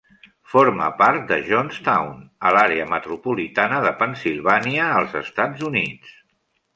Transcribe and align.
Forma 0.51 0.85
part 1.01 1.25
de 1.31 1.35
Johnstown, 1.49 2.15
a 2.49 2.53
l'àrea 2.57 2.87
metropolitana 2.93 3.81
de 3.83 3.91
Pennsilvània, 3.99 4.89
als 5.03 5.15
Estats 5.21 5.67
Units. 5.69 6.17